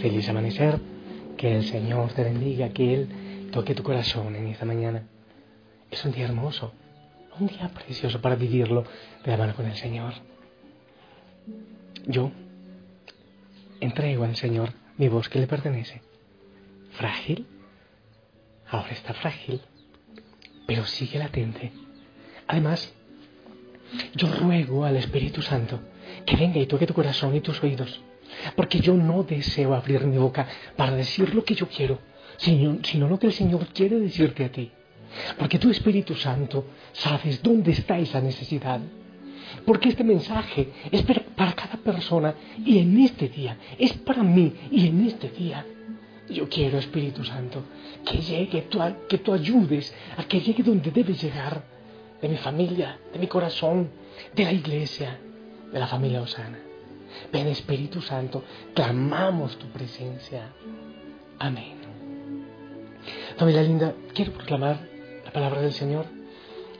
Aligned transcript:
feliz 0.00 0.28
amanecer, 0.28 0.78
que 1.36 1.56
el 1.56 1.64
Señor 1.64 2.12
te 2.12 2.22
bendiga, 2.22 2.68
que 2.70 2.94
Él 2.94 3.48
toque 3.52 3.74
tu 3.74 3.82
corazón 3.82 4.36
en 4.36 4.48
esta 4.48 4.64
mañana. 4.64 5.06
Es 5.90 6.04
un 6.04 6.12
día 6.12 6.26
hermoso, 6.26 6.72
un 7.38 7.48
día 7.48 7.68
precioso 7.68 8.20
para 8.20 8.36
vivirlo 8.36 8.84
de 9.24 9.30
la 9.30 9.36
mano 9.36 9.54
con 9.54 9.66
el 9.66 9.76
Señor. 9.76 10.14
Yo 12.06 12.30
entrego 13.80 14.24
al 14.24 14.36
Señor 14.36 14.72
mi 14.96 15.08
voz 15.08 15.28
que 15.28 15.40
le 15.40 15.46
pertenece. 15.46 16.02
Frágil, 16.92 17.46
ahora 18.68 18.92
está 18.92 19.14
frágil, 19.14 19.60
pero 20.66 20.84
sigue 20.84 21.18
latente. 21.18 21.72
Además, 22.46 22.92
yo 24.14 24.28
ruego 24.28 24.84
al 24.84 24.96
Espíritu 24.96 25.42
Santo 25.42 25.80
que 26.24 26.36
venga 26.36 26.58
y 26.58 26.66
toque 26.66 26.86
tu 26.86 26.94
corazón 26.94 27.34
y 27.34 27.40
tus 27.40 27.62
oídos 27.62 28.00
porque 28.56 28.80
yo 28.80 28.94
no 28.94 29.22
deseo 29.22 29.74
abrir 29.74 30.04
mi 30.06 30.18
boca 30.18 30.46
para 30.76 30.94
decir 30.94 31.34
lo 31.34 31.44
que 31.44 31.54
yo 31.54 31.68
quiero, 31.68 31.98
sino, 32.36 33.08
lo 33.08 33.18
que 33.18 33.26
el 33.28 33.32
Señor 33.32 33.66
quiere 33.68 33.98
decirte 33.98 34.44
a 34.44 34.52
ti. 34.52 34.70
Porque 35.38 35.58
tu 35.58 35.70
Espíritu 35.70 36.14
Santo 36.14 36.66
sabes 36.92 37.42
dónde 37.42 37.72
está 37.72 37.98
esa 37.98 38.20
necesidad. 38.20 38.80
Porque 39.66 39.88
este 39.88 40.04
mensaje 40.04 40.68
es 40.90 41.02
para 41.02 41.52
cada 41.52 41.76
persona 41.78 42.34
y 42.64 42.78
en 42.78 42.98
este 43.00 43.28
día, 43.28 43.56
es 43.78 43.92
para 43.94 44.22
mí 44.22 44.52
y 44.70 44.86
en 44.88 45.06
este 45.06 45.30
día. 45.30 45.66
Yo 46.28 46.48
quiero, 46.48 46.78
Espíritu 46.78 47.24
Santo, 47.24 47.64
que 48.04 48.18
llegue, 48.18 48.68
que 49.08 49.18
tú 49.18 49.32
ayudes 49.32 49.92
a 50.16 50.24
que 50.24 50.40
llegue 50.40 50.62
donde 50.62 50.92
debe 50.92 51.14
llegar, 51.14 51.64
de 52.22 52.28
mi 52.28 52.36
familia, 52.36 52.98
de 53.12 53.18
mi 53.18 53.26
corazón, 53.26 53.90
de 54.34 54.44
la 54.44 54.52
iglesia, 54.52 55.18
de 55.72 55.78
la 55.78 55.86
familia 55.86 56.22
Osana. 56.22 56.69
Ven 57.32 57.46
Espíritu 57.48 58.00
Santo, 58.00 58.42
clamamos 58.74 59.56
tu 59.58 59.66
presencia. 59.68 60.52
Amén. 61.38 61.80
Familia 63.36 63.62
linda, 63.62 63.94
quiero 64.14 64.32
proclamar 64.32 64.78
la 65.24 65.32
palabra 65.32 65.62
del 65.62 65.72
Señor. 65.72 66.06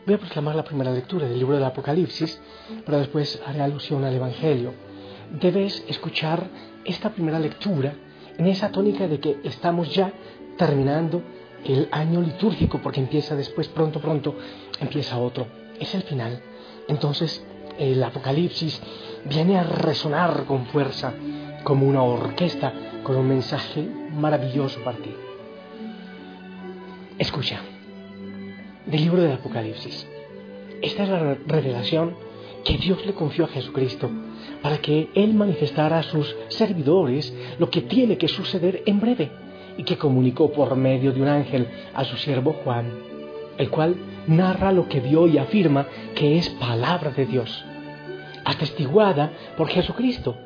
Voy 0.07 0.15
a 0.15 0.19
proclamar 0.19 0.55
la 0.55 0.65
primera 0.65 0.91
lectura 0.91 1.27
del 1.27 1.39
libro 1.39 1.55
del 1.55 1.65
Apocalipsis, 1.65 2.41
pero 2.85 2.99
después 2.99 3.41
haré 3.47 3.61
alusión 3.61 4.05
al 4.05 4.15
Evangelio. 4.15 4.75
Debes 5.41 5.85
escuchar 5.89 6.49
esta 6.85 7.11
primera 7.11 7.39
lectura 7.39 7.95
en 8.37 8.47
esa 8.47 8.71
tónica 8.71 9.07
de 9.07 9.21
que 9.21 9.39
estamos 9.45 9.95
ya 9.95 10.13
terminando 10.57 11.23
el 11.65 11.89
año 11.93 12.21
litúrgico, 12.21 12.81
porque 12.83 13.01
empieza 13.01 13.37
después, 13.37 13.69
pronto, 13.69 14.01
pronto, 14.01 14.37
empieza 14.81 15.19
otro. 15.19 15.47
Es 15.79 15.95
el 15.95 16.03
final. 16.03 16.41
Entonces, 16.89 17.45
el 17.79 18.03
Apocalipsis 18.03 18.81
viene 19.25 19.59
a 19.59 19.65
resonar 19.65 20.45
con 20.45 20.67
fuerza 20.67 21.13
como 21.63 21.87
una 21.87 22.03
orquesta 22.03 22.73
con 23.03 23.17
un 23.17 23.29
mensaje 23.29 23.87
maravilloso 24.13 24.81
para 24.81 24.99
ti. 24.99 25.15
Escucha, 27.19 27.61
del 28.87 29.01
libro 29.01 29.23
del 29.23 29.33
Apocalipsis. 29.33 30.07
Esta 30.83 31.03
es 31.03 31.09
la 31.09 31.35
revelación 31.47 32.15
que 32.65 32.79
Dios 32.79 33.05
le 33.05 33.15
confió 33.15 33.45
a 33.45 33.49
Jesucristo 33.49 34.11
para 34.63 34.79
que 34.79 35.11
Él 35.15 35.35
manifestara 35.35 35.99
a 35.99 36.03
sus 36.03 36.35
servidores 36.49 37.35
lo 37.59 37.71
que 37.71 37.83
tiene 37.83 38.19
que 38.19 38.29
suceder 38.29 38.83
en 38.87 39.01
breve 39.01 39.31
y 39.77 39.85
que 39.85 39.99
comunicó 39.99 40.51
por 40.53 40.75
medio 40.77 41.13
de 41.13 41.23
un 41.23 41.29
ángel 41.29 41.69
a 41.95 42.05
su 42.05 42.17
siervo 42.17 42.55
Juan, 42.65 42.91
el 43.57 43.71
cual 43.71 43.97
narra 44.27 44.73
lo 44.73 44.89
que 44.89 45.01
vio 45.01 45.27
y 45.27 45.39
afirma 45.39 45.87
que 46.15 46.39
es 46.39 46.49
palabra 46.51 47.11
de 47.11 47.27
Dios 47.27 47.65
atestiguada 48.51 49.31
por 49.57 49.69
Jesucristo. 49.69 50.37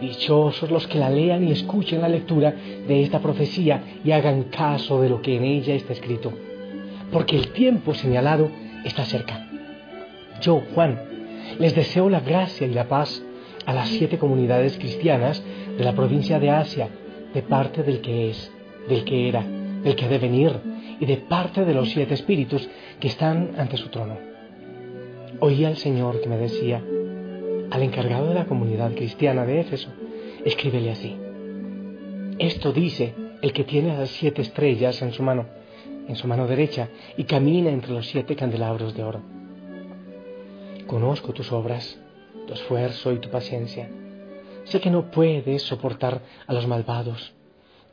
Dichosos 0.00 0.70
los 0.70 0.86
que 0.86 0.98
la 0.98 1.08
lean 1.08 1.44
y 1.44 1.52
escuchen 1.52 2.02
la 2.02 2.08
lectura 2.08 2.50
de 2.50 3.02
esta 3.02 3.20
profecía 3.20 3.82
y 4.04 4.10
hagan 4.10 4.44
caso 4.44 5.00
de 5.00 5.08
lo 5.08 5.22
que 5.22 5.36
en 5.36 5.44
ella 5.44 5.74
está 5.74 5.94
escrito, 5.94 6.32
porque 7.10 7.36
el 7.36 7.48
tiempo 7.52 7.94
señalado 7.94 8.50
está 8.84 9.04
cerca. 9.04 9.48
Yo, 10.42 10.62
Juan, 10.74 11.00
les 11.58 11.74
deseo 11.74 12.10
la 12.10 12.20
gracia 12.20 12.66
y 12.66 12.74
la 12.74 12.88
paz 12.88 13.22
a 13.64 13.72
las 13.72 13.88
siete 13.88 14.18
comunidades 14.18 14.76
cristianas 14.76 15.42
de 15.78 15.84
la 15.84 15.94
provincia 15.94 16.38
de 16.38 16.50
Asia, 16.50 16.88
de 17.32 17.42
parte 17.42 17.82
del 17.82 18.00
que 18.00 18.30
es, 18.30 18.52
del 18.88 19.04
que 19.04 19.28
era, 19.28 19.42
del 19.82 19.96
que 19.96 20.04
ha 20.04 20.08
de 20.08 20.18
venir, 20.18 20.52
y 21.00 21.06
de 21.06 21.16
parte 21.16 21.64
de 21.64 21.74
los 21.74 21.88
siete 21.90 22.14
espíritus 22.14 22.68
que 23.00 23.08
están 23.08 23.52
ante 23.56 23.78
su 23.78 23.88
trono. 23.88 24.18
Oí 25.40 25.64
al 25.64 25.76
Señor 25.76 26.20
que 26.20 26.28
me 26.28 26.36
decía, 26.36 26.82
al 27.70 27.82
encargado 27.82 28.28
de 28.28 28.34
la 28.34 28.46
comunidad 28.46 28.94
cristiana 28.94 29.44
de 29.44 29.60
Éfeso, 29.60 29.90
escríbele 30.44 30.90
así. 30.90 31.16
Esto 32.38 32.72
dice 32.72 33.14
el 33.42 33.52
que 33.52 33.64
tiene 33.64 33.96
las 33.96 34.10
siete 34.10 34.42
estrellas 34.42 35.00
en 35.02 35.12
su 35.12 35.22
mano, 35.22 35.46
en 36.08 36.16
su 36.16 36.28
mano 36.28 36.46
derecha, 36.46 36.88
y 37.16 37.24
camina 37.24 37.70
entre 37.70 37.92
los 37.92 38.06
siete 38.06 38.36
candelabros 38.36 38.94
de 38.94 39.04
oro. 39.04 39.22
Conozco 40.86 41.32
tus 41.32 41.50
obras, 41.52 41.98
tu 42.46 42.54
esfuerzo 42.54 43.12
y 43.12 43.18
tu 43.18 43.30
paciencia. 43.30 43.90
Sé 44.64 44.80
que 44.80 44.90
no 44.90 45.10
puedes 45.10 45.62
soportar 45.62 46.22
a 46.46 46.52
los 46.52 46.66
malvados, 46.66 47.34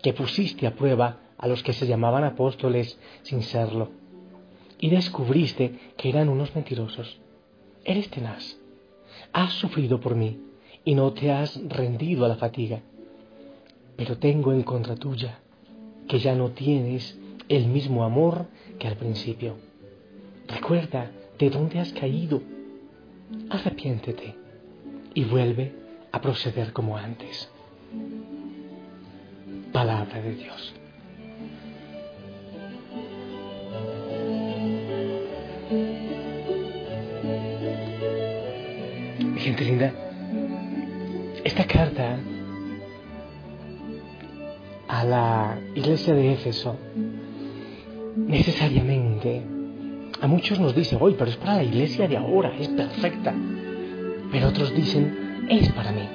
que 0.01 0.13
pusiste 0.13 0.67
a 0.67 0.75
prueba 0.75 1.19
a 1.38 1.47
los 1.47 1.63
que 1.63 1.73
se 1.73 1.88
llamaban 1.88 2.23
apóstoles 2.23 3.00
sin 3.23 3.41
serlo, 3.41 3.91
y 4.79 4.89
descubriste 4.89 5.94
que 5.97 6.09
eran 6.09 6.29
unos 6.29 6.53
mentirosos. 6.56 7.19
Eres 7.85 8.09
tenaz 8.09 8.62
has 9.33 9.53
sufrido 9.53 9.99
por 9.99 10.16
mí 10.16 10.39
y 10.85 10.95
no 10.95 11.11
te 11.13 11.31
has 11.31 11.59
rendido 11.67 12.25
a 12.25 12.29
la 12.29 12.35
fatiga. 12.35 12.81
Pero 13.97 14.17
tengo 14.17 14.53
en 14.53 14.63
contra 14.63 14.95
tuya 14.95 15.39
que 16.07 16.19
ya 16.19 16.35
no 16.35 16.51
tienes 16.51 17.17
el 17.49 17.67
mismo 17.67 18.03
amor 18.03 18.47
que 18.79 18.88
al 18.88 18.95
principio. 18.95 19.55
Recuerda 20.47 21.11
de 21.38 21.49
dónde 21.49 21.79
has 21.79 21.91
caído. 21.94 22.41
Arrepiéntete 23.49 24.35
y 25.13 25.23
vuelve 25.25 25.73
a 26.11 26.21
proceder 26.21 26.73
como 26.73 26.97
antes. 26.97 27.50
Palabra 29.71 30.21
de 30.21 30.35
Dios. 30.35 30.73
Gente 39.43 39.65
linda, 39.65 39.93
esta 41.43 41.65
carta 41.65 42.17
a 44.87 45.03
la 45.03 45.59
iglesia 45.75 46.13
de 46.13 46.33
Éfeso 46.33 46.77
necesariamente 48.15 49.43
a 50.23 50.27
muchos 50.27 50.57
nos 50.57 50.73
dice, 50.73 50.97
hoy, 50.97 51.15
pero 51.18 51.29
es 51.29 51.35
para 51.35 51.57
la 51.57 51.63
iglesia 51.63 52.07
de 52.07 52.15
ahora, 52.15 52.56
es 52.57 52.69
perfecta. 52.69 53.33
Pero 54.31 54.47
otros 54.47 54.73
dicen, 54.73 55.47
es 55.50 55.69
para 55.73 55.91
mí. 55.91 56.07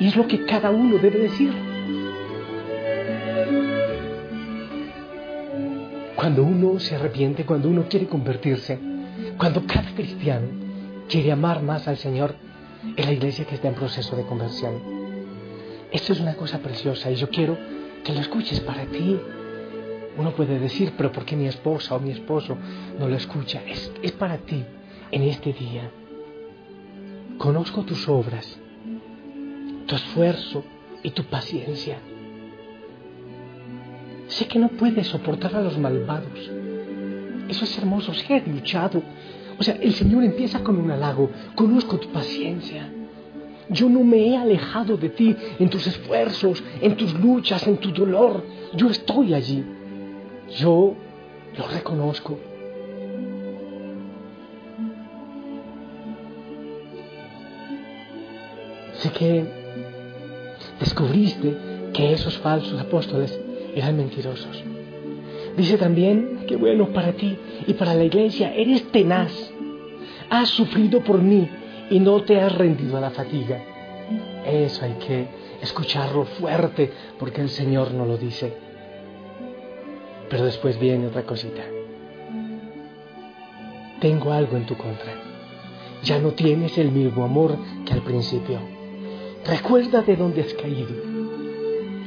Y 0.00 0.06
es 0.06 0.16
lo 0.16 0.26
que 0.26 0.44
cada 0.44 0.70
uno 0.70 0.98
debe 0.98 1.18
decir. 1.20 1.50
Cuando 6.14 6.42
uno 6.42 6.78
se 6.78 6.96
arrepiente, 6.96 7.46
cuando 7.46 7.70
uno 7.70 7.86
quiere 7.88 8.06
convertirse, 8.06 8.78
cuando 9.38 9.64
cada 9.64 9.94
cristiano 9.94 10.48
quiere 11.08 11.32
amar 11.32 11.62
más 11.62 11.88
al 11.88 11.96
Señor, 11.96 12.34
es 12.96 13.06
la 13.06 13.12
iglesia 13.12 13.44
que 13.44 13.56
está 13.56 13.68
en 13.68 13.74
proceso 13.74 14.16
de 14.16 14.24
conversión. 14.24 14.74
Esto 15.90 16.12
es 16.12 16.20
una 16.20 16.34
cosa 16.34 16.58
preciosa 16.58 17.10
y 17.10 17.16
yo 17.16 17.28
quiero 17.30 17.56
que 18.04 18.12
lo 18.12 18.20
escuches 18.20 18.60
para 18.60 18.84
ti. 18.86 19.18
Uno 20.16 20.32
puede 20.32 20.58
decir, 20.58 20.92
pero 20.96 21.12
¿por 21.12 21.24
qué 21.24 21.36
mi 21.36 21.46
esposa 21.46 21.94
o 21.94 22.00
mi 22.00 22.10
esposo 22.10 22.56
no 22.98 23.08
lo 23.08 23.16
escucha? 23.16 23.62
Es, 23.66 23.90
es 24.02 24.12
para 24.12 24.38
ti 24.38 24.64
en 25.10 25.22
este 25.22 25.52
día. 25.52 25.90
Conozco 27.38 27.84
tus 27.84 28.08
obras, 28.08 28.58
tu 29.86 29.94
esfuerzo 29.94 30.64
y 31.02 31.10
tu 31.10 31.24
paciencia. 31.24 31.98
Sé 34.26 34.46
que 34.46 34.58
no 34.58 34.68
puedes 34.68 35.06
soportar 35.06 35.54
a 35.56 35.62
los 35.62 35.78
malvados, 35.78 36.50
Eso 37.48 37.64
es 37.64 37.78
hermoso, 37.78 38.12
ser 38.12 38.46
luchado. 38.46 39.02
O 39.58 39.62
sea, 39.62 39.74
el 39.74 39.92
Señor 39.94 40.22
empieza 40.24 40.62
con 40.62 40.78
un 40.78 40.90
halago. 40.90 41.30
Conozco 41.54 41.98
tu 41.98 42.10
paciencia. 42.10 42.88
Yo 43.70 43.88
no 43.88 44.02
me 44.04 44.28
he 44.28 44.36
alejado 44.36 44.96
de 44.96 45.10
ti 45.10 45.36
en 45.58 45.68
tus 45.68 45.86
esfuerzos, 45.86 46.62
en 46.80 46.96
tus 46.96 47.12
luchas, 47.14 47.66
en 47.66 47.76
tu 47.78 47.92
dolor. 47.92 48.44
Yo 48.74 48.88
estoy 48.88 49.34
allí. 49.34 49.64
Yo 50.56 50.94
lo 51.56 51.68
reconozco. 51.68 52.38
Sé 58.94 59.10
que 59.10 59.44
descubriste 60.80 61.56
que 61.92 62.12
esos 62.12 62.38
falsos 62.38 62.80
apóstoles 62.80 63.38
eran 63.74 63.96
mentirosos. 63.96 64.64
Dice 65.58 65.76
también 65.76 66.44
que 66.46 66.54
bueno 66.54 66.92
para 66.92 67.14
ti 67.14 67.36
y 67.66 67.74
para 67.74 67.92
la 67.92 68.04
iglesia, 68.04 68.54
eres 68.54 68.92
tenaz. 68.92 69.32
Has 70.30 70.50
sufrido 70.50 71.02
por 71.02 71.20
mí 71.20 71.48
y 71.90 71.98
no 71.98 72.22
te 72.22 72.40
has 72.40 72.56
rendido 72.56 72.96
a 72.96 73.00
la 73.00 73.10
fatiga. 73.10 73.60
Eso 74.46 74.84
hay 74.84 74.92
que 75.04 75.26
escucharlo 75.60 76.26
fuerte 76.26 76.92
porque 77.18 77.40
el 77.40 77.48
Señor 77.48 77.92
no 77.92 78.06
lo 78.06 78.16
dice. 78.16 78.52
Pero 80.30 80.44
después 80.44 80.78
viene 80.78 81.08
otra 81.08 81.24
cosita. 81.24 81.62
Tengo 84.00 84.32
algo 84.32 84.56
en 84.56 84.64
tu 84.64 84.76
contra. 84.76 85.12
Ya 86.04 86.20
no 86.20 86.34
tienes 86.34 86.78
el 86.78 86.92
mismo 86.92 87.24
amor 87.24 87.58
que 87.84 87.94
al 87.94 88.02
principio. 88.02 88.60
Recuerda 89.44 90.02
de 90.02 90.14
dónde 90.14 90.42
has 90.42 90.54
caído. 90.54 90.94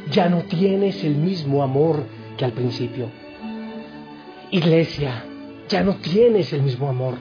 Ya 0.10 0.30
no 0.30 0.44
tienes 0.44 1.04
el 1.04 1.16
mismo 1.16 1.64
amor 1.64 2.06
que 2.38 2.46
al 2.46 2.54
principio. 2.54 3.21
Iglesia, 4.54 5.24
ya 5.70 5.82
no 5.82 5.96
tienes 5.96 6.52
el 6.52 6.62
mismo 6.62 6.90
amor. 6.90 7.16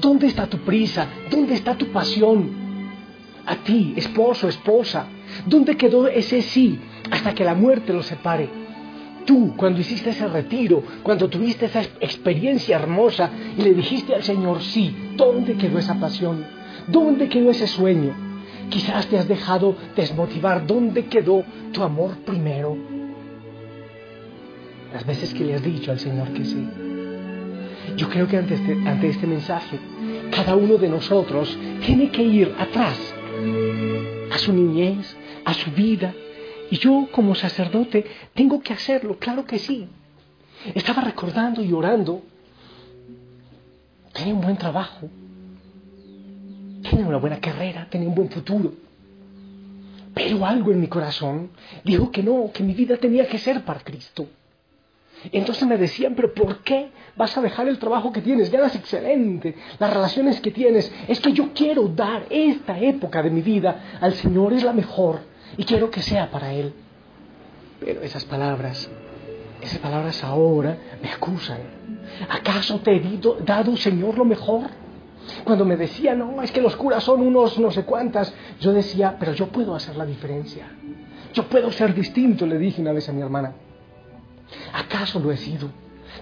¿Dónde 0.00 0.28
está 0.28 0.46
tu 0.46 0.56
prisa? 0.58 1.06
¿Dónde 1.30 1.52
está 1.52 1.76
tu 1.76 1.88
pasión? 1.88 2.50
A 3.44 3.56
ti, 3.56 3.92
esposo, 3.96 4.48
esposa, 4.48 5.08
¿dónde 5.44 5.76
quedó 5.76 6.08
ese 6.08 6.40
sí 6.40 6.78
hasta 7.10 7.34
que 7.34 7.44
la 7.44 7.54
muerte 7.54 7.92
los 7.92 8.06
separe? 8.06 8.48
Tú, 9.26 9.54
cuando 9.58 9.80
hiciste 9.80 10.08
ese 10.08 10.26
retiro, 10.26 10.82
cuando 11.02 11.28
tuviste 11.28 11.66
esa 11.66 11.82
experiencia 12.00 12.76
hermosa 12.76 13.30
y 13.58 13.60
le 13.60 13.74
dijiste 13.74 14.14
al 14.14 14.22
Señor 14.22 14.62
sí, 14.62 14.94
¿dónde 15.16 15.54
quedó 15.56 15.78
esa 15.78 16.00
pasión? 16.00 16.46
¿Dónde 16.88 17.28
quedó 17.28 17.50
ese 17.50 17.66
sueño? 17.66 18.14
Quizás 18.70 19.06
te 19.06 19.18
has 19.18 19.28
dejado 19.28 19.76
desmotivar. 19.94 20.66
¿Dónde 20.66 21.04
quedó 21.04 21.44
tu 21.72 21.82
amor 21.82 22.16
primero? 22.24 22.74
Las 24.92 25.06
veces 25.06 25.32
que 25.32 25.44
le 25.44 25.54
has 25.54 25.62
dicho 25.62 25.90
al 25.90 25.98
Señor 25.98 26.28
que 26.32 26.44
sí. 26.44 26.68
Yo 27.96 28.08
creo 28.08 28.26
que 28.26 28.36
ante 28.36 28.54
este, 28.54 28.72
ante 28.72 29.08
este 29.08 29.26
mensaje, 29.26 29.78
cada 30.30 30.56
uno 30.56 30.76
de 30.76 30.88
nosotros 30.88 31.58
tiene 31.84 32.10
que 32.10 32.22
ir 32.22 32.54
atrás, 32.58 32.98
a 34.30 34.38
su 34.38 34.52
niñez, 34.52 35.16
a 35.44 35.54
su 35.54 35.70
vida. 35.72 36.14
Y 36.70 36.78
yo 36.78 37.08
como 37.12 37.34
sacerdote 37.34 38.06
tengo 38.34 38.60
que 38.60 38.72
hacerlo, 38.72 39.18
claro 39.18 39.44
que 39.44 39.58
sí. 39.58 39.88
Estaba 40.74 41.02
recordando 41.02 41.62
y 41.62 41.72
orando. 41.72 42.22
Tenía 44.12 44.34
un 44.34 44.42
buen 44.42 44.56
trabajo, 44.56 45.08
tenía 46.82 47.06
una 47.06 47.16
buena 47.16 47.40
carrera, 47.40 47.88
tenía 47.90 48.08
un 48.08 48.14
buen 48.14 48.30
futuro. 48.30 48.74
Pero 50.14 50.44
algo 50.44 50.70
en 50.70 50.80
mi 50.80 50.88
corazón 50.88 51.50
dijo 51.82 52.10
que 52.10 52.22
no, 52.22 52.50
que 52.52 52.62
mi 52.62 52.74
vida 52.74 52.98
tenía 52.98 53.26
que 53.26 53.38
ser 53.38 53.64
para 53.64 53.80
Cristo. 53.80 54.28
Entonces 55.30 55.66
me 55.68 55.78
decían, 55.78 56.14
pero 56.14 56.34
¿por 56.34 56.58
qué 56.58 56.90
vas 57.16 57.36
a 57.36 57.40
dejar 57.40 57.68
el 57.68 57.78
trabajo 57.78 58.12
que 58.12 58.20
tienes? 58.20 58.50
Ganas 58.50 58.74
excelente, 58.74 59.54
las 59.78 59.92
relaciones 59.92 60.40
que 60.40 60.50
tienes. 60.50 60.92
Es 61.06 61.20
que 61.20 61.32
yo 61.32 61.50
quiero 61.54 61.88
dar 61.88 62.24
esta 62.30 62.78
época 62.78 63.22
de 63.22 63.30
mi 63.30 63.42
vida 63.42 63.98
al 64.00 64.14
Señor, 64.14 64.52
es 64.52 64.64
la 64.64 64.72
mejor, 64.72 65.20
y 65.56 65.64
quiero 65.64 65.90
que 65.90 66.02
sea 66.02 66.30
para 66.30 66.52
Él. 66.52 66.72
Pero 67.78 68.02
esas 68.02 68.24
palabras, 68.24 68.90
esas 69.60 69.78
palabras 69.78 70.22
ahora 70.24 70.76
me 71.02 71.10
acusan. 71.10 71.58
¿Acaso 72.28 72.80
te 72.80 72.96
he 72.96 73.20
dado, 73.44 73.76
Señor, 73.76 74.18
lo 74.18 74.24
mejor? 74.24 74.68
Cuando 75.44 75.64
me 75.64 75.76
decían, 75.76 76.18
no, 76.18 76.42
es 76.42 76.50
que 76.50 76.60
los 76.60 76.74
curas 76.76 77.04
son 77.04 77.20
unos 77.20 77.58
no 77.58 77.70
sé 77.70 77.84
cuántas, 77.84 78.34
yo 78.60 78.72
decía, 78.72 79.16
pero 79.18 79.32
yo 79.32 79.48
puedo 79.48 79.74
hacer 79.74 79.96
la 79.96 80.04
diferencia. 80.04 80.66
Yo 81.32 81.44
puedo 81.44 81.70
ser 81.70 81.94
distinto, 81.94 82.44
le 82.44 82.58
dije 82.58 82.80
una 82.80 82.92
vez 82.92 83.08
a 83.08 83.12
mi 83.12 83.22
hermana. 83.22 83.52
¿Acaso 84.72 85.18
lo 85.20 85.32
he 85.32 85.36
sido? 85.36 85.68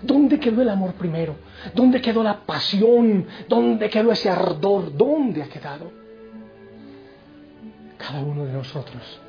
¿Dónde 0.03 0.39
quedó 0.39 0.63
el 0.63 0.69
amor 0.69 0.95
primero? 0.95 1.37
¿Dónde 1.75 2.01
quedó 2.01 2.23
la 2.23 2.41
pasión? 2.41 3.27
¿Dónde 3.49 3.91
quedó 3.91 4.13
ese 4.13 4.31
ardor? 4.31 4.97
¿Dónde 4.97 5.43
ha 5.43 5.49
quedado? 5.49 5.91
Cada 7.99 8.21
uno 8.21 8.47
de 8.47 8.53
nosotros 8.53 9.21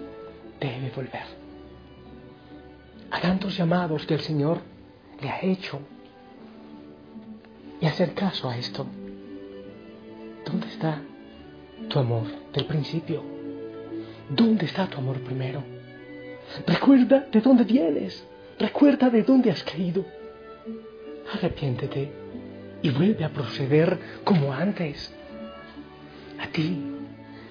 debe 0.60 0.92
volver 0.96 1.42
a 3.10 3.20
tantos 3.20 3.58
llamados 3.58 4.06
que 4.06 4.14
el 4.14 4.22
Señor 4.22 4.60
le 5.22 5.30
ha 5.30 5.42
hecho 5.42 5.80
y 7.82 7.86
hacer 7.86 8.14
caso 8.14 8.50
a 8.50 8.58
esto. 8.58 8.86
¿Dónde 10.46 10.68
está 10.68 11.02
tu 11.90 12.00
amor 12.00 12.24
del 12.54 12.66
principio? 12.66 13.24
¿Dónde 14.30 14.66
está 14.66 14.88
tu 14.88 14.98
amor 15.00 15.20
primero? 15.22 15.64
Recuerda 16.66 17.28
de 17.32 17.42
dónde 17.42 17.64
vienes. 17.64 18.26
Recuerda 18.62 19.10
de 19.10 19.24
dónde 19.24 19.50
has 19.50 19.64
caído. 19.64 20.06
Arrepiéntete 21.34 22.12
y 22.84 22.92
vuelve 22.92 23.26
a 23.26 23.30
proceder 23.30 23.98
como 24.24 24.54
antes. 24.54 25.12
A 26.40 26.46
ti, 26.46 26.80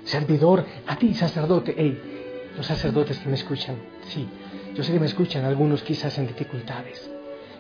servidor, 0.05 0.65
a 0.87 0.95
ti, 0.95 1.13
sacerdote. 1.15 1.75
Hey, 1.77 2.01
los 2.57 2.65
sacerdotes 2.65 3.19
que 3.19 3.29
me 3.29 3.35
escuchan, 3.35 3.75
sí, 4.05 4.29
yo 4.77 4.85
sé 4.85 4.93
que 4.93 5.01
me 5.01 5.07
escuchan 5.07 5.45
algunos 5.45 5.83
quizás 5.83 6.17
en 6.19 6.29
dificultades. 6.29 7.11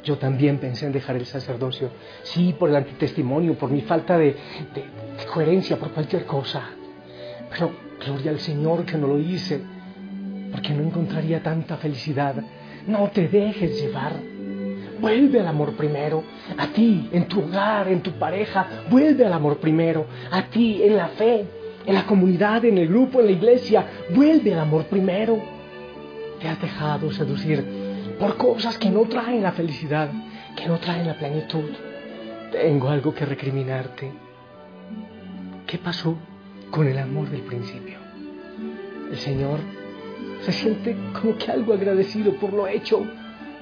Yo 0.04 0.16
también 0.16 0.58
pensé 0.58 0.86
en 0.86 0.92
dejar 0.92 1.16
el 1.16 1.26
sacerdocio, 1.26 1.90
sí, 2.22 2.54
por 2.56 2.70
el 2.70 2.76
antitestimonio, 2.76 3.58
por 3.58 3.68
mi 3.68 3.80
falta 3.80 4.16
de, 4.16 4.36
coherencia, 5.34 5.76
por 5.76 5.90
cualquier 5.90 6.24
cosa. 6.24 6.70
Pero 7.50 7.72
gloria 7.98 8.30
al 8.30 8.38
Señor 8.38 8.84
que 8.84 8.96
no 8.96 9.08
lo 9.08 9.18
hice, 9.18 9.60
porque 10.52 10.72
no 10.72 10.84
encontraría 10.84 11.42
tanta 11.42 11.78
felicidad. 11.78 12.36
No 12.86 13.10
te 13.10 13.28
dejes 13.28 13.80
llevar. 13.80 14.12
Vuelve 15.00 15.40
al 15.40 15.48
amor 15.48 15.72
primero. 15.72 16.22
A 16.58 16.66
ti, 16.68 17.08
en 17.12 17.26
tu 17.26 17.40
hogar, 17.40 17.88
en 17.88 18.02
tu 18.02 18.12
pareja. 18.12 18.84
Vuelve 18.90 19.24
al 19.24 19.32
amor 19.32 19.58
primero. 19.58 20.06
A 20.30 20.42
ti, 20.42 20.82
en 20.82 20.96
la 20.96 21.08
fe, 21.08 21.46
en 21.86 21.94
la 21.94 22.06
comunidad, 22.06 22.64
en 22.64 22.78
el 22.78 22.88
grupo, 22.88 23.20
en 23.20 23.26
la 23.26 23.32
iglesia. 23.32 23.86
Vuelve 24.10 24.52
al 24.52 24.60
amor 24.60 24.84
primero. 24.86 25.40
Te 26.40 26.48
has 26.48 26.60
dejado 26.60 27.10
seducir 27.12 27.64
por 28.18 28.36
cosas 28.36 28.76
que 28.76 28.90
no 28.90 29.02
traen 29.02 29.42
la 29.42 29.52
felicidad, 29.52 30.10
que 30.54 30.66
no 30.66 30.78
traen 30.78 31.06
la 31.06 31.14
plenitud. 31.14 31.70
Tengo 32.52 32.88
algo 32.88 33.14
que 33.14 33.24
recriminarte. 33.24 34.12
¿Qué 35.66 35.78
pasó 35.78 36.16
con 36.70 36.86
el 36.86 36.98
amor 36.98 37.30
del 37.30 37.42
principio? 37.42 37.98
El 39.10 39.16
Señor 39.16 39.60
se 40.42 40.52
siente 40.52 40.96
como 41.20 41.36
que 41.36 41.50
algo 41.50 41.74
agradecido 41.74 42.34
por 42.34 42.52
lo 42.52 42.66
hecho, 42.66 43.06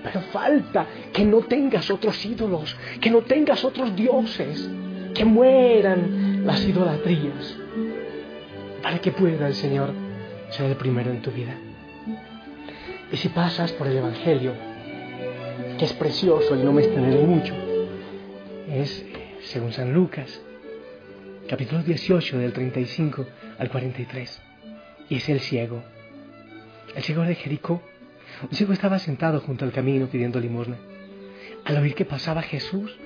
pero 0.03 0.21
falta 0.33 0.87
que 1.13 1.25
no 1.25 1.41
tengas 1.41 1.91
otros 1.91 2.25
ídolos, 2.25 2.77
que 3.01 3.11
no 3.11 3.23
tengas 3.23 3.65
otros 3.65 3.95
dioses, 3.97 4.69
que 5.15 5.25
mueran 5.25 6.47
las 6.47 6.65
idolatrías, 6.65 7.57
para 8.83 9.01
que 9.01 9.11
pueda 9.11 9.49
el 9.49 9.55
Señor 9.55 9.93
ser 10.51 10.67
el 10.71 10.77
primero 10.77 11.11
en 11.11 11.21
tu 11.21 11.31
vida. 11.31 11.55
Y 13.13 13.17
si 13.17 13.29
pasas 13.29 13.73
por 13.73 13.87
el 13.87 13.97
Evangelio, 13.97 14.53
que 15.79 15.85
es 15.85 15.93
precioso 15.95 16.55
y 16.55 16.63
no 16.63 16.73
me 16.73 16.83
extenderé 16.83 17.25
mucho, 17.25 17.55
es 18.69 19.05
según 19.45 19.73
San 19.73 19.93
Lucas, 19.93 20.41
capítulo 21.49 21.83
18 21.83 22.39
del 22.39 22.53
35 22.53 23.27
al 23.59 23.71
43, 23.71 24.43
y 25.09 25.17
es 25.17 25.29
el 25.29 25.41
ciego. 25.41 25.83
El 26.95 27.03
ciego 27.03 27.23
de 27.23 27.35
Jericó, 27.35 27.83
un 28.43 28.57
ciego 28.57 28.73
estaba 28.73 28.99
sentado 28.99 29.41
junto 29.41 29.65
al 29.65 29.73
camino 29.73 30.07
pidiendo 30.07 30.41
limosna. 30.41 30.77
Al 31.65 31.77
oír 31.79 31.95
que 31.95 32.05
pasaba 32.05 32.43
Jesús, 32.43 32.97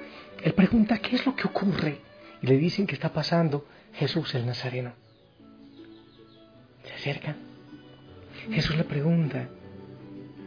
él 0.43 0.55
pregunta 0.55 0.99
qué 0.99 1.17
es 1.17 1.27
lo 1.27 1.35
que 1.35 1.47
ocurre 1.47 1.99
y 2.41 2.47
le 2.47 2.59
dicen 2.59 2.87
que 2.87 2.95
está 2.95 3.13
pasando 3.13 3.67
Jesús 3.95 4.35
el 4.35 4.47
Nazareno. 4.47 4.93
Se 6.85 6.95
acercan. 6.95 7.37
Jesús 8.51 8.77
le 8.77 8.85
pregunta, 8.85 9.49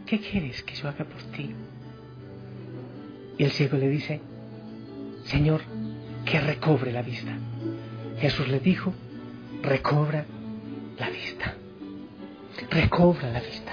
¿qué 0.04 0.20
quieres 0.20 0.62
que 0.62 0.74
yo 0.74 0.88
haga 0.88 1.04
por 1.04 1.22
ti? 1.32 1.54
Y 3.38 3.44
el 3.44 3.50
ciego 3.50 3.76
le 3.78 3.88
dice, 3.88 4.20
Señor, 5.24 5.62
que 6.24 6.40
recobre 6.40 6.92
la 6.92 7.02
vista. 7.02 7.38
Jesús 8.18 8.48
le 8.48 8.60
dijo, 8.60 8.94
recobra 9.62 10.26
la 10.98 11.10
vista. 11.10 11.54
Recobra 12.70 13.30
la 13.30 13.40
vista. 13.40 13.72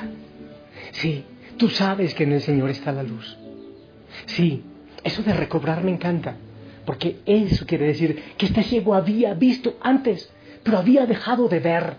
Sí, 0.92 1.24
tú 1.58 1.70
sabes 1.70 2.14
que 2.14 2.24
en 2.24 2.34
el 2.34 2.42
Señor 2.42 2.70
está 2.70 2.92
la 2.92 3.04
luz. 3.04 3.38
Sí, 4.28 4.64
Eso 5.04 5.22
de 5.22 5.34
recobrar 5.34 5.84
me 5.84 5.92
encanta, 5.92 6.36
porque 6.86 7.18
eso 7.26 7.66
quiere 7.66 7.88
decir 7.88 8.24
que 8.38 8.46
este 8.46 8.64
ciego 8.64 8.96
había 8.96 9.34
visto 9.34 9.76
antes, 9.82 10.32
pero 10.64 10.78
había 10.78 11.06
dejado 11.06 11.50
de 11.50 11.60
ver, 11.60 11.98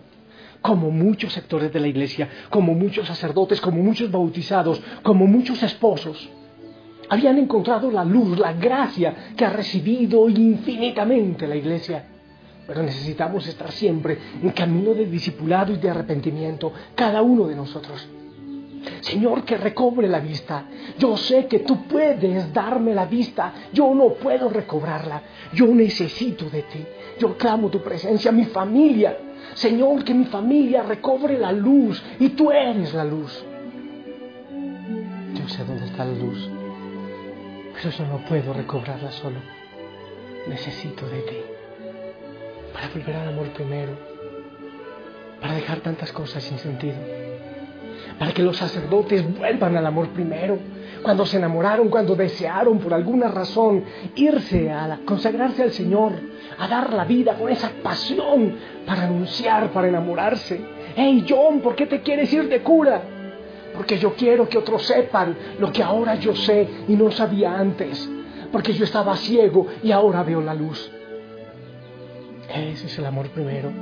como 0.63 0.91
muchos 0.91 1.35
sectores 1.35 1.71
de 1.71 1.81
la 1.81 1.89
iglesia, 1.89 2.31
como 2.49 2.73
muchos 2.73 3.07
sacerdotes, 3.07 3.61
como 3.61 3.83
muchos 3.83 4.11
bautizados, 4.11 4.81
como 5.03 5.27
muchos 5.27 5.63
esposos. 5.63 6.31
Habían 7.11 7.37
encontrado 7.37 7.91
la 7.91 8.05
luz, 8.07 8.39
la 8.39 8.55
gracia 8.55 9.33
que 9.37 9.45
ha 9.45 9.51
recibido 9.51 10.27
infinitamente 10.31 11.47
la 11.47 11.57
iglesia. 11.57 12.07
Pero 12.67 12.83
necesitamos 12.83 13.47
estar 13.47 13.71
siempre 13.73 14.19
en 14.43 14.51
camino 14.51 14.95
de 14.95 15.07
discipulado 15.07 15.73
y 15.73 15.77
de 15.77 15.91
arrepentimiento, 15.91 16.73
cada 16.95 17.21
uno 17.21 17.47
de 17.47 17.55
nosotros. 17.55 18.09
Señor, 19.01 19.45
que 19.45 19.57
recobre 19.57 20.09
la 20.09 20.21
vista. 20.21 20.65
Yo 20.99 21.17
sé 21.17 21.47
que 21.47 21.61
tú 21.61 21.85
puedes 21.87 22.53
darme 22.53 22.95
la 22.95 23.07
vista. 23.07 23.53
Yo 23.73 23.95
no 23.95 24.15
puedo 24.15 24.49
recobrarla. 24.49 25.23
Yo 25.53 25.67
necesito 25.67 26.51
de 26.51 26.63
ti. 26.63 26.85
Yo 27.19 27.37
clamo 27.37 27.69
tu 27.71 27.83
presencia, 27.83 28.33
mi 28.33 28.45
familia. 28.47 29.17
Señor, 29.55 30.05
que 30.05 30.15
mi 30.15 30.25
familia 30.27 30.83
recobre 30.83 31.39
la 31.39 31.53
luz 31.53 32.03
y 32.19 32.31
tú 32.31 32.51
eres 32.51 32.93
la 32.95 33.05
luz. 33.05 33.45
Yo 35.35 35.49
sé 35.49 35.65
dónde 35.65 35.85
está 35.87 36.05
la 36.05 36.15
luz, 36.15 36.51
pero 37.75 37.91
yo 37.91 38.07
no 38.07 38.19
puedo 38.27 38.53
recobrarla 38.53 39.11
solo. 39.13 39.39
Necesito 40.49 41.07
de 41.07 41.21
ti 41.21 41.54
para 42.75 42.89
volver 42.89 43.17
al 43.17 43.29
amor 43.29 43.47
primero, 43.51 43.93
para 45.41 45.55
dejar 45.55 45.79
tantas 45.81 46.13
cosas 46.13 46.43
sin 46.43 46.59
sentido, 46.59 46.97
para 48.19 48.33
que 48.33 48.43
los 48.43 48.57
sacerdotes 48.57 49.25
vuelvan 49.39 49.77
al 49.77 49.87
amor 49.87 50.09
primero, 50.09 50.59
cuando 51.03 51.25
se 51.27 51.37
enamoraron, 51.37 51.89
cuando 51.89 52.15
desearon 52.15 52.79
por 52.79 52.93
alguna 52.95 53.29
razón 53.29 53.85
irse 54.17 54.71
a 54.71 54.89
la- 54.89 54.99
consagrarse 55.05 55.63
al 55.63 55.71
Señor, 55.73 56.13
a 56.59 56.67
dar 56.69 56.93
la 56.93 57.05
vida 57.05 57.35
con 57.35 57.51
esa 57.51 57.71
pasión 57.83 58.55
para 58.87 59.05
anunciar, 59.05 59.71
para 59.71 59.89
enamorarse. 59.89 60.61
Hey 60.97 61.25
John, 61.29 61.61
¿por 61.61 61.75
qué 61.77 61.87
te 61.87 62.01
quieres 62.01 62.33
ir 62.33 62.49
de 62.49 62.61
cura? 62.63 63.03
Porque 63.75 63.99
yo 63.99 64.15
quiero 64.15 64.49
que 64.49 64.57
otros 64.59 64.83
sepan 64.87 65.37
lo 65.59 65.73
que 65.73 65.83
ahora 65.83 66.15
yo 66.15 66.35
sé 66.37 66.67
y 66.89 66.95
no 66.95 67.11
sabía 67.11 67.59
antes. 67.59 68.09
Porque 68.53 68.73
yo 68.73 68.85
estaba 68.85 69.17
ciego 69.17 69.67
y 69.83 69.91
ahora 69.91 70.23
veo 70.23 70.41
la 70.41 70.55
luz. 70.55 70.91
Ese 72.49 72.87
es 72.87 72.99
el 72.99 73.07
amor 73.07 73.29
primero 73.31 73.73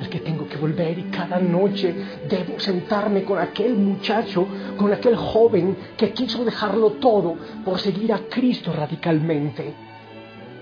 al 0.00 0.08
que 0.08 0.20
tengo 0.20 0.48
que 0.48 0.56
volver 0.56 0.98
y 0.98 1.04
cada 1.04 1.38
noche 1.38 1.94
debo 2.28 2.58
sentarme 2.58 3.24
con 3.24 3.38
aquel 3.38 3.74
muchacho, 3.74 4.46
con 4.76 4.92
aquel 4.92 5.16
joven 5.16 5.76
que 5.96 6.12
quiso 6.12 6.44
dejarlo 6.44 6.92
todo 6.92 7.36
por 7.64 7.78
seguir 7.78 8.12
a 8.12 8.20
Cristo 8.28 8.72
radicalmente 8.72 9.74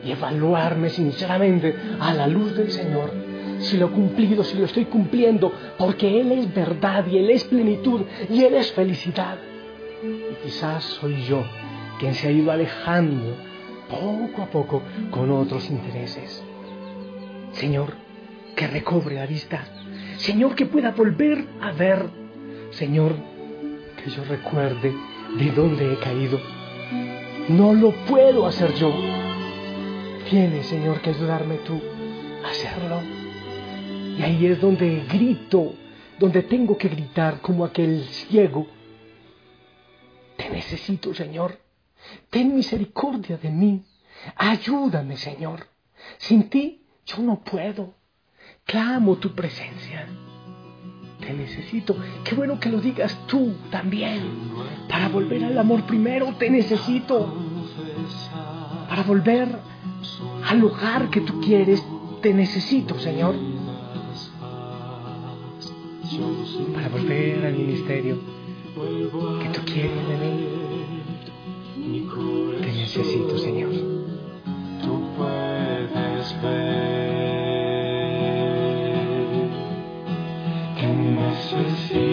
y 0.04 0.10
evaluarme 0.10 0.88
sinceramente 0.88 1.74
a 2.00 2.14
la 2.14 2.26
luz 2.26 2.56
del 2.56 2.70
Señor 2.70 3.30
si 3.60 3.76
lo 3.76 3.86
he 3.86 3.90
cumplido, 3.90 4.42
si 4.42 4.56
lo 4.56 4.64
estoy 4.64 4.86
cumpliendo, 4.86 5.52
porque 5.76 6.20
Él 6.20 6.32
es 6.32 6.52
verdad 6.52 7.06
y 7.06 7.18
Él 7.18 7.30
es 7.30 7.44
plenitud 7.44 8.02
y 8.30 8.42
Él 8.42 8.54
es 8.54 8.72
felicidad. 8.72 9.36
Y 10.02 10.44
quizás 10.44 10.82
soy 10.82 11.22
yo 11.24 11.44
quien 11.98 12.14
se 12.14 12.28
ha 12.28 12.30
ido 12.30 12.50
alejando 12.50 13.36
poco 13.90 14.42
a 14.42 14.46
poco 14.46 14.82
con 15.10 15.30
otros 15.30 15.68
intereses. 15.68 16.42
Señor, 17.52 17.94
que 18.56 18.66
recobre 18.66 19.14
la 19.16 19.26
vista. 19.26 19.64
Señor, 20.16 20.54
que 20.54 20.66
pueda 20.66 20.90
volver 20.92 21.46
a 21.60 21.72
ver. 21.72 22.08
Señor, 22.70 23.14
que 24.02 24.10
yo 24.10 24.24
recuerde 24.24 24.94
de 25.38 25.50
dónde 25.52 25.92
he 25.92 25.96
caído. 25.98 26.38
No 27.48 27.74
lo 27.74 27.92
puedo 28.06 28.46
hacer 28.46 28.74
yo. 28.74 28.92
Tienes, 30.28 30.66
Señor, 30.66 31.00
que 31.00 31.10
ayudarme 31.10 31.56
tú 31.56 31.80
a 32.44 32.50
hacerlo. 32.50 33.00
Y 34.18 34.22
ahí 34.22 34.46
es 34.46 34.60
donde 34.60 35.04
grito, 35.08 35.74
donde 36.18 36.42
tengo 36.42 36.76
que 36.76 36.88
gritar 36.88 37.40
como 37.40 37.64
aquel 37.64 38.04
ciego. 38.04 38.66
Te 40.36 40.50
necesito, 40.50 41.14
Señor. 41.14 41.58
Ten 42.28 42.54
misericordia 42.54 43.36
de 43.36 43.50
mí. 43.50 43.84
Ayúdame, 44.36 45.16
Señor. 45.16 45.66
Sin 46.18 46.48
ti 46.48 46.80
yo 47.06 47.18
no 47.18 47.40
puedo. 47.40 47.94
Clamo 48.64 49.16
tu 49.16 49.34
presencia. 49.34 50.06
Te 51.20 51.32
necesito. 51.32 51.96
Qué 52.24 52.34
bueno 52.34 52.58
que 52.58 52.68
lo 52.68 52.80
digas 52.80 53.16
tú 53.26 53.54
también. 53.70 54.22
Para 54.88 55.08
volver 55.08 55.44
al 55.44 55.58
amor 55.58 55.84
primero 55.84 56.34
te 56.38 56.50
necesito. 56.50 57.34
Para 58.88 59.02
volver 59.02 59.48
al 60.46 60.58
lugar 60.58 61.10
que 61.10 61.20
tú 61.20 61.40
quieres 61.40 61.84
te 62.22 62.34
necesito, 62.34 62.98
Señor. 62.98 63.34
Para 66.74 66.88
volver 66.88 67.46
al 67.46 67.54
ministerio 67.54 68.18
que 69.42 69.48
tú 69.48 69.60
quieres 69.64 70.08
de 70.08 70.16
mí. 70.16 70.60
Te 72.60 72.72
necesito, 72.72 73.38
Señor. 73.38 73.89
Necesito, 81.56 82.09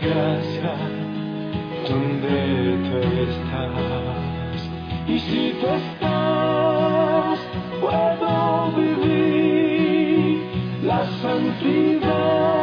gracia 0.00 0.72
donde 1.88 2.78
tú 2.88 2.98
estás. 3.22 4.60
Y 5.06 5.18
si 5.18 5.54
tú 5.60 5.66
estás, 5.66 7.38
puedo 7.80 8.72
vivir 8.76 10.42
la 10.82 11.06
santidad, 11.22 12.57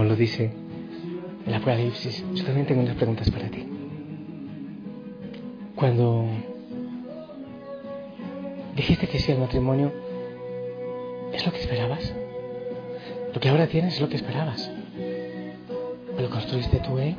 como 0.00 0.08
lo 0.08 0.16
dice 0.16 0.50
el 1.46 1.52
Apocalipsis, 1.52 2.24
yo 2.32 2.42
también 2.46 2.66
tengo 2.66 2.80
unas 2.80 2.96
preguntas 2.96 3.30
para 3.30 3.50
ti. 3.50 3.66
Cuando 5.74 6.26
dijiste 8.74 9.06
que 9.08 9.18
sí 9.18 9.30
al 9.30 9.40
matrimonio, 9.40 9.92
¿es 11.34 11.44
lo 11.44 11.52
que 11.52 11.58
esperabas? 11.58 12.14
Lo 13.34 13.40
que 13.40 13.50
ahora 13.50 13.66
tienes 13.66 13.96
es 13.96 14.00
lo 14.00 14.08
que 14.08 14.16
esperabas. 14.16 14.70
¿Lo 16.18 16.30
construiste 16.30 16.78
tú, 16.78 16.98
eh? 16.98 17.14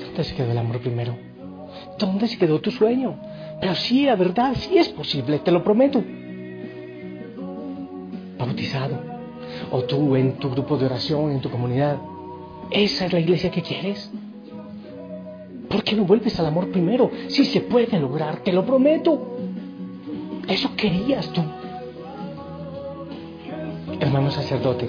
¿Dónde 0.00 0.24
se 0.24 0.34
quedó 0.34 0.50
el 0.50 0.56
amor 0.56 0.80
primero? 0.80 1.14
¿Dónde 1.98 2.26
se 2.26 2.38
quedó 2.38 2.58
tu 2.62 2.70
sueño? 2.70 3.18
Pero 3.60 3.74
sí, 3.74 4.06
la 4.06 4.16
verdad, 4.16 4.54
sí 4.54 4.78
es 4.78 4.88
posible, 4.88 5.40
te 5.40 5.50
lo 5.50 5.62
prometo. 5.62 6.02
O 9.82 9.84
tú 9.84 10.14
en 10.14 10.34
tu 10.34 10.48
grupo 10.48 10.76
de 10.76 10.86
oración, 10.86 11.32
en 11.32 11.40
tu 11.40 11.50
comunidad. 11.50 11.96
¿Esa 12.70 13.06
es 13.06 13.12
la 13.12 13.18
iglesia 13.18 13.50
que 13.50 13.62
quieres? 13.62 14.12
¿Por 15.68 15.82
qué 15.82 15.96
no 15.96 16.04
vuelves 16.04 16.38
al 16.38 16.46
amor 16.46 16.70
primero? 16.70 17.10
Sí 17.26 17.44
se 17.46 17.62
puede 17.62 17.98
lograr, 17.98 18.44
te 18.44 18.52
lo 18.52 18.64
prometo. 18.64 19.36
Eso 20.46 20.70
querías 20.76 21.28
tú. 21.32 21.42
Hermano 23.98 24.30
sacerdote, 24.30 24.88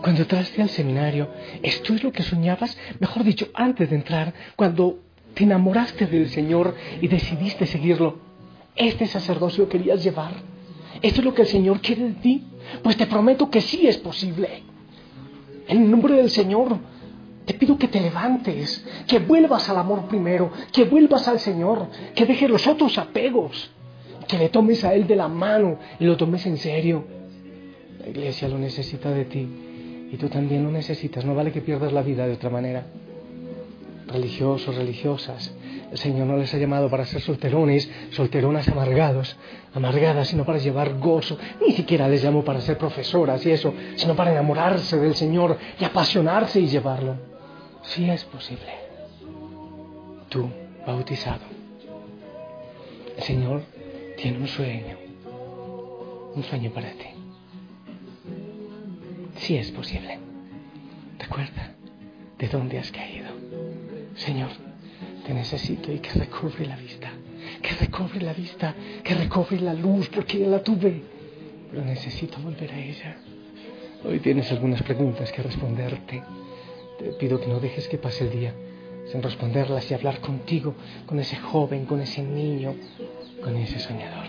cuando 0.00 0.22
entraste 0.22 0.62
al 0.62 0.70
seminario, 0.70 1.28
¿esto 1.62 1.92
es 1.92 2.02
lo 2.02 2.12
que 2.12 2.22
soñabas? 2.22 2.78
Mejor 2.98 3.24
dicho, 3.24 3.48
antes 3.52 3.90
de 3.90 3.96
entrar, 3.96 4.32
cuando 4.56 5.00
te 5.34 5.44
enamoraste 5.44 6.06
del 6.06 6.30
Señor 6.30 6.74
y 7.02 7.08
decidiste 7.08 7.66
seguirlo, 7.66 8.20
¿este 8.74 9.06
sacerdocio 9.06 9.68
querías 9.68 10.02
llevar? 10.02 10.32
¿Esto 11.02 11.20
es 11.20 11.24
lo 11.26 11.34
que 11.34 11.42
el 11.42 11.48
Señor 11.48 11.80
quiere 11.82 12.04
de 12.04 12.14
ti? 12.14 12.46
Pues 12.82 12.96
te 12.96 13.06
prometo 13.06 13.50
que 13.50 13.60
sí 13.60 13.86
es 13.86 13.98
posible. 13.98 14.62
En 15.68 15.90
nombre 15.90 16.14
del 16.14 16.30
Señor, 16.30 16.78
te 17.44 17.54
pido 17.54 17.78
que 17.78 17.88
te 17.88 18.00
levantes, 18.00 18.84
que 19.06 19.18
vuelvas 19.18 19.68
al 19.68 19.78
amor 19.78 20.06
primero, 20.06 20.50
que 20.72 20.84
vuelvas 20.84 21.26
al 21.28 21.40
Señor, 21.40 21.88
que 22.14 22.26
dejes 22.26 22.48
los 22.48 22.66
otros 22.66 22.98
apegos, 22.98 23.70
que 24.28 24.38
le 24.38 24.48
tomes 24.48 24.84
a 24.84 24.94
Él 24.94 25.06
de 25.06 25.16
la 25.16 25.28
mano 25.28 25.78
y 25.98 26.04
lo 26.04 26.16
tomes 26.16 26.46
en 26.46 26.56
serio. 26.56 27.04
La 28.00 28.08
iglesia 28.08 28.48
lo 28.48 28.58
necesita 28.58 29.10
de 29.10 29.24
ti 29.24 29.48
y 30.12 30.16
tú 30.16 30.28
también 30.28 30.64
lo 30.64 30.70
necesitas. 30.70 31.24
No 31.24 31.34
vale 31.34 31.52
que 31.52 31.62
pierdas 31.62 31.92
la 31.92 32.02
vida 32.02 32.26
de 32.26 32.34
otra 32.34 32.50
manera. 32.50 32.86
Religiosos, 34.08 34.74
religiosas, 34.76 35.54
el 35.92 35.98
Señor 35.98 36.26
no 36.26 36.38
les 36.38 36.52
ha 36.54 36.56
llamado 36.56 36.88
para 36.88 37.04
ser 37.04 37.20
solterones, 37.20 37.90
solteronas 38.12 38.66
amargados, 38.66 39.36
amargadas, 39.74 40.28
sino 40.28 40.42
para 40.42 40.56
llevar 40.56 40.94
gozo. 40.98 41.36
Ni 41.60 41.74
siquiera 41.74 42.08
les 42.08 42.24
llamo 42.24 42.42
para 42.42 42.62
ser 42.62 42.78
profesoras 42.78 43.44
y 43.44 43.50
eso, 43.50 43.74
sino 43.96 44.16
para 44.16 44.32
enamorarse 44.32 44.98
del 44.98 45.14
Señor 45.14 45.58
y 45.78 45.84
apasionarse 45.84 46.60
y 46.60 46.66
llevarlo. 46.66 47.16
Sí 47.82 48.08
es 48.08 48.24
posible. 48.24 48.72
Tú, 50.30 50.48
bautizado, 50.86 51.42
el 53.14 53.22
Señor 53.22 53.62
tiene 54.16 54.38
un 54.38 54.48
sueño, 54.48 54.96
un 56.34 56.42
sueño 56.42 56.70
para 56.70 56.90
ti. 56.92 57.08
Sí 59.36 59.58
es 59.58 59.70
posible. 59.72 60.18
Recuerda 61.18 61.74
de 62.38 62.48
dónde 62.48 62.78
has 62.78 62.90
caído. 62.90 63.28
Señor, 64.14 64.48
te 65.26 65.34
necesito 65.34 65.92
y 65.92 65.98
que 65.98 66.10
recobre 66.10 66.66
la 66.66 66.76
vista, 66.76 67.10
que 67.60 67.74
recobre 67.74 68.20
la 68.20 68.32
vista, 68.32 68.74
que 69.02 69.14
recobre 69.14 69.60
la 69.60 69.74
luz, 69.74 70.08
porque 70.08 70.38
ya 70.38 70.48
la 70.48 70.62
tuve, 70.62 71.02
pero 71.70 71.84
necesito 71.84 72.38
volver 72.40 72.72
a 72.72 72.78
ella. 72.78 73.16
Hoy 74.04 74.18
tienes 74.18 74.50
algunas 74.50 74.82
preguntas 74.82 75.30
que 75.30 75.42
responderte. 75.42 76.22
Te 76.98 77.12
pido 77.12 77.40
que 77.40 77.46
no 77.46 77.60
dejes 77.60 77.88
que 77.88 77.98
pase 77.98 78.24
el 78.24 78.30
día 78.30 78.54
sin 79.10 79.22
responderlas 79.22 79.90
y 79.90 79.94
hablar 79.94 80.20
contigo, 80.20 80.74
con 81.06 81.18
ese 81.18 81.36
joven, 81.36 81.86
con 81.86 82.00
ese 82.00 82.22
niño, 82.22 82.74
con 83.42 83.56
ese 83.56 83.78
soñador. 83.78 84.26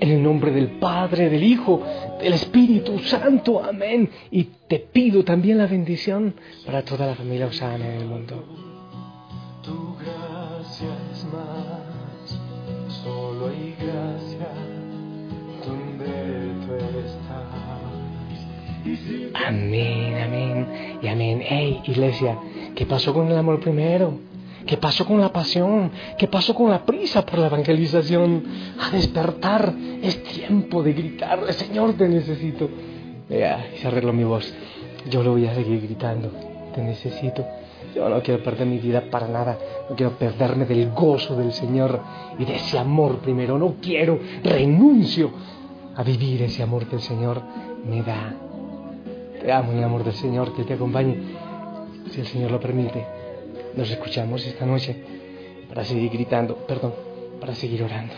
En 0.00 0.10
el 0.10 0.22
nombre 0.22 0.50
del 0.50 0.78
Padre, 0.78 1.30
del 1.30 1.44
Hijo, 1.44 1.82
del 2.20 2.32
Espíritu 2.32 2.98
Santo, 3.00 3.62
amén. 3.62 4.10
Y 4.30 4.44
te 4.68 4.80
pido 4.80 5.22
también 5.24 5.58
la 5.58 5.66
bendición 5.66 6.34
para 6.66 6.82
toda 6.82 7.06
la 7.06 7.14
familia 7.14 7.46
Osana 7.46 7.94
en 7.94 8.00
el 8.00 8.06
mundo. 8.06 8.71
Donde 15.66 16.52
tú 16.66 16.74
estás. 16.98 17.52
Amén, 19.46 20.14
amén 20.22 20.98
y 21.02 21.08
amén. 21.08 21.42
Hey, 21.44 21.80
iglesia, 21.84 22.38
¿qué 22.74 22.86
pasó 22.86 23.12
con 23.14 23.28
el 23.28 23.36
amor 23.36 23.60
primero? 23.60 24.18
¿Qué 24.66 24.76
pasó 24.76 25.04
con 25.04 25.20
la 25.20 25.32
pasión? 25.32 25.90
¿Qué 26.16 26.28
pasó 26.28 26.54
con 26.54 26.70
la 26.70 26.84
prisa 26.84 27.26
por 27.26 27.38
la 27.38 27.46
evangelización? 27.46 28.44
A 28.78 28.90
despertar 28.90 29.74
es 30.02 30.22
tiempo 30.22 30.82
de 30.82 30.92
gritarle, 30.92 31.52
Señor, 31.52 31.94
te 31.94 32.08
necesito. 32.08 32.68
Ya, 33.28 33.66
se 33.76 33.88
arregló 33.88 34.12
mi 34.12 34.24
voz. 34.24 34.52
Yo 35.10 35.22
lo 35.22 35.32
voy 35.32 35.46
a 35.46 35.54
seguir 35.54 35.80
gritando. 35.82 36.30
Te 36.74 36.82
necesito. 36.82 37.44
Yo 37.94 38.08
no 38.08 38.22
quiero 38.22 38.42
perder 38.42 38.66
mi 38.66 38.78
vida 38.78 39.04
para 39.10 39.28
nada. 39.28 39.58
No 39.88 39.96
quiero 39.96 40.12
perderme 40.12 40.64
del 40.64 40.90
gozo 40.90 41.36
del 41.36 41.52
Señor 41.52 42.00
y 42.38 42.44
de 42.44 42.56
ese 42.56 42.78
amor 42.78 43.18
primero. 43.18 43.58
No 43.58 43.76
quiero, 43.80 44.18
renuncio 44.42 45.30
a 45.94 46.02
vivir 46.02 46.42
ese 46.42 46.62
amor 46.62 46.86
que 46.86 46.96
el 46.96 47.02
Señor 47.02 47.42
me 47.84 48.02
da. 48.02 48.34
Te 49.40 49.52
amo 49.52 49.72
el 49.72 49.82
amor 49.82 50.04
del 50.04 50.14
Señor, 50.14 50.54
que 50.54 50.64
te 50.64 50.74
acompañe. 50.74 51.16
Si 52.10 52.20
el 52.20 52.26
Señor 52.26 52.50
lo 52.50 52.60
permite, 52.60 53.04
nos 53.76 53.90
escuchamos 53.90 54.46
esta 54.46 54.64
noche 54.64 55.04
para 55.68 55.84
seguir 55.84 56.10
gritando, 56.10 56.56
perdón, 56.66 56.94
para 57.40 57.54
seguir 57.54 57.82
orando. 57.82 58.14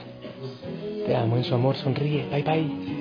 Te 1.07 1.15
amo 1.17 1.37
en 1.37 1.45
su 1.45 1.55
amor, 1.55 1.77
sonríe, 1.77 2.27
bye 2.31 2.43
bye. 2.43 2.94